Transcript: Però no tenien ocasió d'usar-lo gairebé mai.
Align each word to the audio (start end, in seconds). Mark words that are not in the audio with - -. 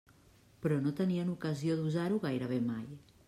Però 0.63 0.77
no 0.85 0.93
tenien 0.99 1.29
ocasió 1.35 1.77
d'usar-lo 1.81 2.19
gairebé 2.27 2.61
mai. 2.73 2.89